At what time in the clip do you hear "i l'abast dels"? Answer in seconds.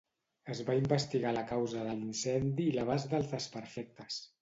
2.71-3.33